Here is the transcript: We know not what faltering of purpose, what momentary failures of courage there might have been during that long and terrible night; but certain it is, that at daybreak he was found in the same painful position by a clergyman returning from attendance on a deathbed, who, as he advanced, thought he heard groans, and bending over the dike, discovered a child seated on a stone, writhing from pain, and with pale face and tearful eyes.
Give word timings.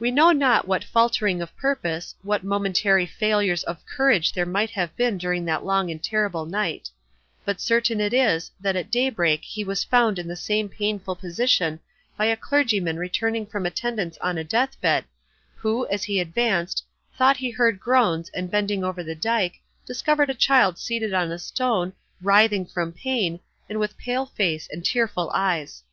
We 0.00 0.10
know 0.10 0.32
not 0.32 0.66
what 0.66 0.82
faltering 0.82 1.40
of 1.40 1.56
purpose, 1.56 2.16
what 2.22 2.42
momentary 2.42 3.06
failures 3.06 3.62
of 3.62 3.86
courage 3.86 4.32
there 4.32 4.44
might 4.44 4.70
have 4.70 4.96
been 4.96 5.16
during 5.16 5.44
that 5.44 5.64
long 5.64 5.92
and 5.92 6.02
terrible 6.02 6.44
night; 6.44 6.90
but 7.44 7.60
certain 7.60 8.00
it 8.00 8.12
is, 8.12 8.50
that 8.58 8.74
at 8.74 8.90
daybreak 8.90 9.44
he 9.44 9.62
was 9.62 9.84
found 9.84 10.18
in 10.18 10.26
the 10.26 10.34
same 10.34 10.68
painful 10.68 11.14
position 11.14 11.78
by 12.16 12.24
a 12.24 12.36
clergyman 12.36 12.96
returning 12.96 13.46
from 13.46 13.64
attendance 13.64 14.18
on 14.18 14.36
a 14.38 14.42
deathbed, 14.42 15.04
who, 15.54 15.86
as 15.86 16.02
he 16.02 16.18
advanced, 16.18 16.82
thought 17.16 17.36
he 17.36 17.50
heard 17.50 17.78
groans, 17.78 18.30
and 18.30 18.50
bending 18.50 18.82
over 18.82 19.04
the 19.04 19.14
dike, 19.14 19.60
discovered 19.86 20.30
a 20.30 20.34
child 20.34 20.78
seated 20.78 21.14
on 21.14 21.30
a 21.30 21.38
stone, 21.38 21.92
writhing 22.20 22.66
from 22.66 22.92
pain, 22.92 23.38
and 23.68 23.78
with 23.78 23.96
pale 23.98 24.26
face 24.26 24.68
and 24.72 24.84
tearful 24.84 25.30
eyes. 25.32 25.84